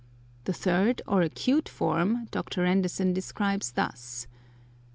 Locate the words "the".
0.45-0.53